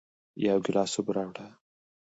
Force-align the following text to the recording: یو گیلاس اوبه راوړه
یو 0.47 0.57
گیلاس 0.65 0.93
اوبه 0.97 1.11
راوړه 1.17 1.47